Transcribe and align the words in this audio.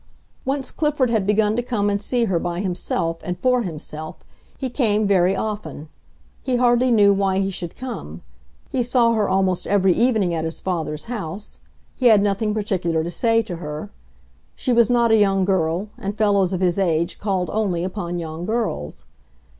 Once 0.45 0.71
Clifford 0.71 1.11
had 1.11 1.27
begun 1.27 1.55
to 1.55 1.61
come 1.61 1.87
and 1.87 2.01
see 2.01 2.23
her 2.25 2.39
by 2.39 2.59
himself 2.59 3.19
and 3.23 3.37
for 3.37 3.61
himself, 3.61 4.15
he 4.57 4.67
came 4.67 5.05
very 5.05 5.35
often. 5.35 5.89
He 6.41 6.55
hardly 6.55 6.89
knew 6.91 7.13
why 7.13 7.37
he 7.37 7.51
should 7.51 7.75
come; 7.75 8.23
he 8.71 8.81
saw 8.81 9.13
her 9.13 9.29
almost 9.29 9.67
every 9.67 9.93
evening 9.93 10.33
at 10.33 10.43
his 10.43 10.59
father's 10.59 11.05
house; 11.05 11.59
he 11.93 12.07
had 12.07 12.23
nothing 12.23 12.51
particular 12.51 13.03
to 13.03 13.11
say 13.11 13.43
to 13.43 13.57
her. 13.57 13.91
She 14.55 14.73
was 14.73 14.89
not 14.89 15.11
a 15.11 15.17
young 15.17 15.45
girl, 15.45 15.89
and 15.99 16.17
fellows 16.17 16.51
of 16.51 16.61
his 16.61 16.79
age 16.79 17.19
called 17.19 17.51
only 17.53 17.83
upon 17.83 18.17
young 18.17 18.43
girls. 18.43 19.05